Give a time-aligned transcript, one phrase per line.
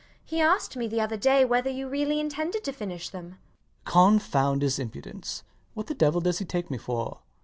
[0.25, 3.25] He asked me the other day whether you really intended to finish them.
[3.25, 3.35] LOUIS.
[3.93, 5.43] Confound his impudence!
[5.75, 7.19] What the devil does he take me for?